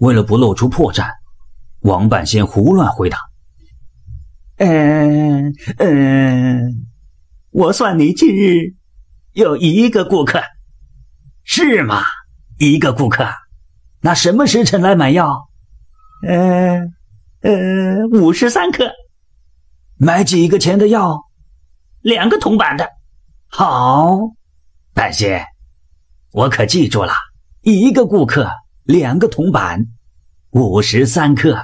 [0.00, 1.08] 为了不露出破绽，
[1.80, 3.18] 王半仙胡乱回答
[4.58, 6.86] ：“嗯嗯，
[7.50, 8.74] 我算你近日
[9.32, 10.40] 有一个顾客，
[11.42, 12.04] 是吗？
[12.58, 13.26] 一个顾客，
[14.00, 15.48] 那什么时辰来买药？
[16.26, 16.80] 呃
[17.40, 18.92] 呃，五十三克，
[19.96, 21.24] 买几个钱的药？
[22.02, 22.88] 两个铜板的。
[23.48, 24.16] 好，
[24.94, 25.44] 半仙，
[26.30, 27.12] 我可记住了，
[27.62, 28.48] 一个顾客。”
[28.88, 29.86] 两个铜板，
[30.52, 31.58] 五十三克。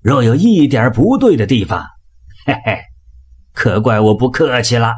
[0.00, 1.84] 若有一点不对的地方，
[2.46, 2.78] 嘿嘿，
[3.52, 4.92] 可怪我不客气了。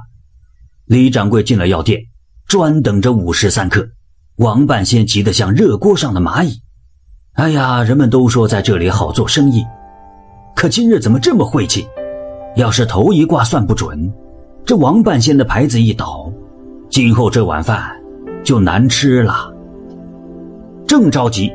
[0.84, 1.98] 李掌柜进了药店，
[2.46, 3.88] 专等着五十三克。
[4.36, 6.60] 王半仙急得像热锅上的蚂蚁。
[7.32, 9.64] 哎呀，人们都说在这里好做生意，
[10.54, 11.88] 可今日怎么这么晦气？
[12.54, 14.12] 要是头一卦算不准，
[14.66, 16.30] 这王半仙的牌子一倒，
[16.90, 17.98] 今后这碗饭
[18.44, 19.55] 就难吃了。
[20.86, 21.52] 正着急，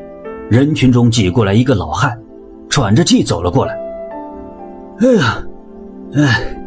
[0.49, 2.17] 人群中挤过来一个老汉，
[2.69, 3.73] 喘着气走了过来。
[4.99, 5.43] 哎呀，
[6.15, 6.57] 哎，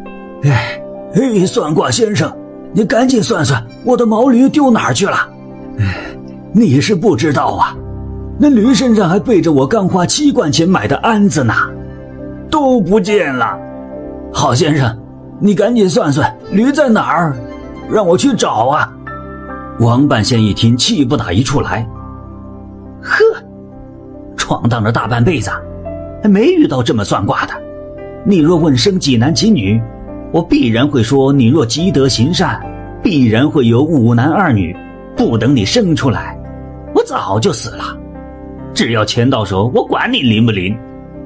[0.43, 0.81] 哎，
[1.13, 2.35] 哎，算卦先生，
[2.73, 5.15] 你赶紧算算我的毛驴丢哪儿去了？
[5.79, 5.95] 哎，
[6.53, 7.75] 你是不知道啊，
[8.39, 11.53] 那驴身上还背着我刚花七贯钱买的鞍子呢，
[12.49, 13.57] 都不见了。
[14.33, 14.97] 好先生，
[15.39, 17.35] 你赶紧算算驴在哪儿，
[17.89, 18.91] 让我去找啊！
[19.79, 21.87] 王半仙一听，气不打一处来。
[24.45, 25.49] 闯荡了大半辈子，
[26.21, 27.53] 还没遇到这么算卦的。
[28.23, 29.81] 你若问生几男几女，
[30.31, 32.61] 我必然会说你若积德行善，
[33.01, 34.77] 必然会有五男二女。
[35.17, 36.37] 不等你生出来，
[36.93, 37.85] 我早就死了。
[38.71, 40.77] 只要钱到手，我管你灵不灵。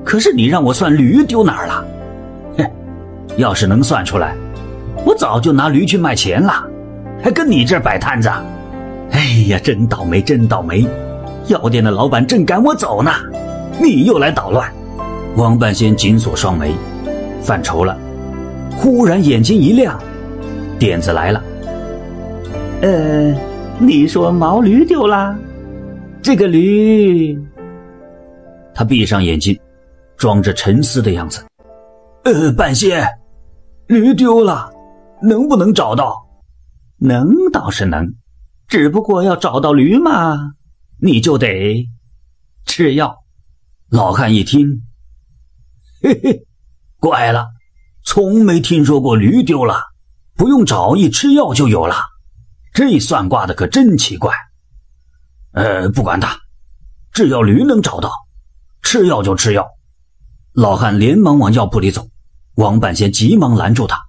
[0.06, 1.86] 可是你让我算驴丢哪儿了？
[2.58, 2.66] 哼，
[3.36, 4.34] 要是能算出来，
[5.06, 6.66] 我早就拿驴去卖钱了，
[7.22, 8.30] 还跟你这儿摆摊子。
[9.12, 10.88] 哎呀，真倒霉，真倒霉！
[11.50, 13.12] 药店的老板正赶我走呢，
[13.82, 14.72] 你又来捣乱。
[15.36, 16.74] 王半仙紧锁双眉，
[17.42, 17.98] 犯愁了。
[18.78, 20.00] 忽然眼睛一亮，
[20.78, 21.44] 点子来了。
[22.82, 23.36] 呃，
[23.80, 25.36] 你说毛驴丢了？
[26.22, 27.38] 这个驴……
[28.74, 29.60] 他闭上眼睛，
[30.18, 31.44] 装着沉思的样子。
[32.26, 33.04] 呃，半仙，
[33.88, 34.70] 驴丢了，
[35.22, 36.16] 能不能找到？
[37.00, 38.14] 能倒是能，
[38.68, 40.52] 只不过要找到驴嘛。
[41.02, 41.88] 你就得
[42.66, 43.24] 吃药。
[43.90, 44.84] 老汉一听，
[46.04, 46.46] 嘿嘿，
[47.00, 47.48] 怪了，
[48.04, 49.82] 从没听说过驴丢了，
[50.36, 51.96] 不用找，一吃药就有了。
[52.74, 54.36] 这算卦的可真奇怪。
[55.54, 56.38] 呃，不管他，
[57.12, 58.12] 只要驴能找到，
[58.84, 59.68] 吃药就吃药。
[60.54, 62.08] 老汉连忙往药铺里走，
[62.56, 64.00] 王半仙急忙拦住他：“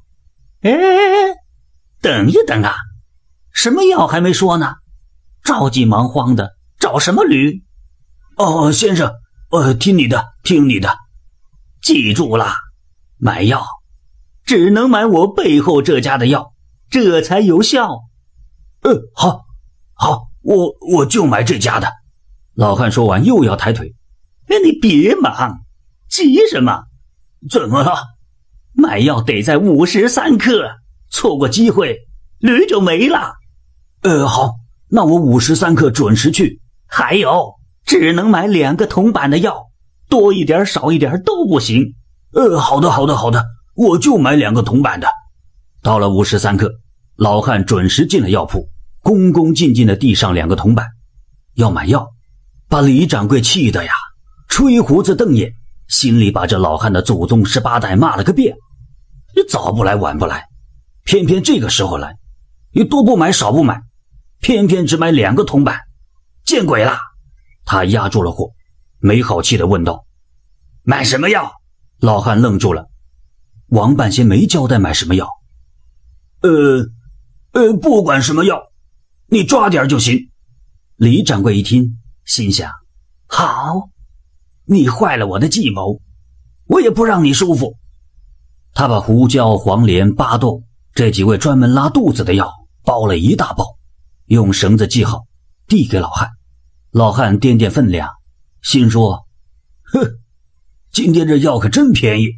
[0.60, 0.72] 哎，
[2.02, 2.74] 等一等啊，
[3.52, 4.74] 什么药还没说呢？
[5.42, 7.62] 着急忙慌的。”找什么驴？
[8.36, 9.12] 哦，先生，
[9.50, 10.96] 呃，听你的，听你的。
[11.82, 12.54] 记住了，
[13.18, 13.64] 买药
[14.44, 16.54] 只能买我背后这家的药，
[16.88, 18.00] 这才有效。
[18.80, 19.42] 嗯，好，
[19.92, 21.92] 好，我我就买这家的。
[22.54, 23.94] 老汉说完，又要抬腿。
[24.48, 25.60] 哎，你别忙，
[26.08, 26.84] 急什么？
[27.50, 27.94] 怎么了？
[28.72, 30.70] 买药得在五时三刻，
[31.10, 31.98] 错过机会，
[32.38, 33.34] 驴就没了。
[34.00, 34.54] 呃，好，
[34.88, 36.58] 那我五时三刻准时去。
[36.92, 39.68] 还有，只能买两个铜板的药，
[40.08, 41.94] 多一点少一点都不行。
[42.32, 43.44] 呃，好的，好的，好的，
[43.76, 45.06] 我就买两个铜板的。
[45.82, 46.68] 到了午时三刻，
[47.14, 48.68] 老汉准时进了药铺，
[49.02, 50.88] 恭恭敬敬的递上两个铜板，
[51.54, 52.08] 要买药，
[52.68, 53.92] 把李掌柜气得呀，
[54.48, 55.52] 吹胡子瞪眼，
[55.86, 58.56] 心里把这老汉的祖宗十八代骂了个遍。
[59.36, 60.48] 你早不来晚不来，
[61.04, 62.16] 偏偏这个时候来，
[62.72, 63.80] 你多不买少不买，
[64.40, 65.80] 偏偏只买两个铜板。
[66.50, 66.98] 见鬼了！
[67.64, 68.50] 他压住了火，
[68.98, 70.04] 没好气的问道
[70.82, 71.52] ：“买什么药？”
[72.00, 72.90] 老汉愣住了。
[73.68, 75.28] 王半仙没交代买什么药。
[76.40, 76.50] 呃，
[77.52, 78.64] 呃，不管什么药，
[79.28, 80.32] 你抓点就行。
[80.96, 82.72] 李掌柜一听，心想：
[83.28, 83.88] 好，
[84.64, 86.00] 你坏了我的计谋，
[86.66, 87.76] 我也不让你舒服。
[88.74, 90.64] 他把胡椒、黄连、巴豆
[90.94, 92.50] 这几味专门拉肚子的药
[92.82, 93.76] 包了一大包，
[94.24, 95.22] 用绳子系好，
[95.68, 96.28] 递给老汉。
[96.92, 98.08] 老汉掂掂分量，
[98.62, 99.24] 心说
[99.94, 100.00] ：“哼，
[100.90, 102.30] 今天这药可真便宜，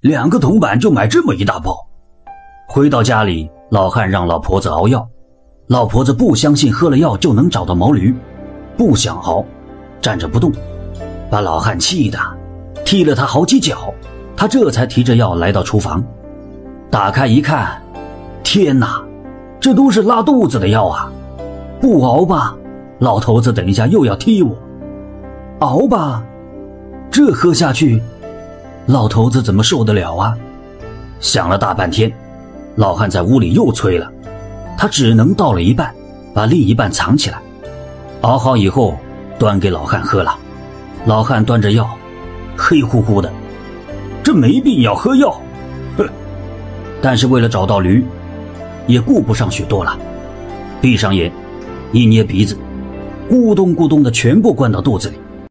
[0.00, 1.76] 两个铜板就买这么一大包。”
[2.66, 5.06] 回到家里，老汉让老婆子熬药。
[5.66, 8.14] 老婆子不相信喝了药就能找到毛驴，
[8.78, 9.44] 不想熬，
[10.00, 10.50] 站着不动，
[11.30, 12.18] 把老汉气的
[12.86, 13.92] 踢了他好几脚。
[14.34, 16.02] 他这才提着药来到厨房，
[16.90, 17.82] 打开一看，
[18.42, 19.04] 天哪，
[19.60, 21.12] 这都是拉肚子的药啊！
[21.78, 22.56] 不熬吧？
[22.98, 24.56] 老头子，等一下又要踢我！
[25.60, 26.24] 熬吧，
[27.10, 28.02] 这喝下去，
[28.86, 30.36] 老头子怎么受得了啊？
[31.20, 32.12] 想了大半天，
[32.76, 34.10] 老汉在屋里又催了，
[34.76, 35.94] 他只能倒了一半，
[36.34, 37.40] 把另一半藏起来，
[38.22, 38.96] 熬好以后
[39.38, 40.36] 端给老汉喝了。
[41.06, 41.88] 老汉端着药，
[42.56, 43.32] 黑乎乎的，
[44.24, 45.40] 这没病要喝药，
[45.96, 46.08] 哼！
[47.00, 48.04] 但是为了找到驴，
[48.88, 49.96] 也顾不上许多了，
[50.80, 51.32] 闭上眼，
[51.92, 52.56] 一捏鼻子，
[53.28, 55.27] 咕咚咕咚的全部灌到肚子里。